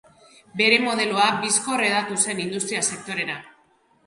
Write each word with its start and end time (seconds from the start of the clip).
Bere 0.61 0.79
modeloa 0.85 1.27
bizkor 1.43 1.83
hedatu 1.89 2.19
zen 2.27 2.43
industria-sektorera. 2.47 3.39